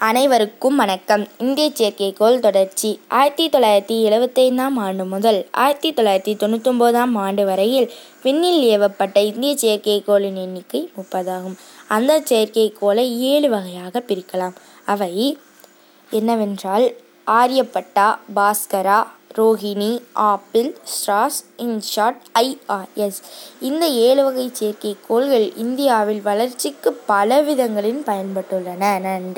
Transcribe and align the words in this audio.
அனைவருக்கும் 0.00 0.76
வணக்கம். 0.76 1.26
இந்திய 1.38 1.70
செயற்கைக்கோள் 1.74 2.38
தொடர்ச்சி. 2.38 3.00
ஆயிரத்தி 3.08 3.48
தொள்ளாயிரத்தி 3.48 4.10
எழுபத்தைந்தாம் 4.10 4.76
ஆண்டு 4.76 5.04
முதல் 5.04 5.48
ஆயிரத்தி 5.50 5.92
தொள்ளாயிரத்தி 5.92 6.36
தொண்ணூத்தொம்போதாம் 6.40 7.14
ஆண்டு 7.14 7.44
வரையில் 7.44 7.92
விண்ணில் 8.22 8.62
ஏவப்பட்ட 8.64 9.18
இந்திய 9.18 9.54
செயற்கைக்கோளின் 9.54 10.34
எண்ணிக்கை 10.34 10.90
முப்பதாகும். 10.96 11.56
அந்த 11.88 12.20
செயற்கைக்கோளை 12.20 13.18
ஏழு 13.18 13.50
வகையாக 13.50 14.02
பிரிக்கலாம். 14.08 14.54
அவை 14.84 15.38
என்னவென்றால் 16.10 16.94
Aryabhata 17.26 18.18
Bhaskara 18.36 19.06
Rohini 19.38 20.02
Apple 20.12 20.76
SROSS 20.94 21.40
INSAT 21.58 22.20
IRS 22.38 23.18
இந்த 23.60 23.86
ஏழு 23.86 24.24
வகை 24.24 24.52
செயற்கைக்கோள்கள் 24.60 25.52
இந்தியாவில் 25.56 26.22
வளர்ச்சிக்கு 26.22 26.92
பல 26.92 27.42
விதங்களில் 27.42 28.02
பயன்பட்டுள்ளன. 28.06 29.00
நன்றி. 29.00 29.36